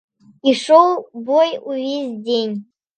[0.51, 0.89] Ішоў
[1.29, 2.61] бой увесь дзень.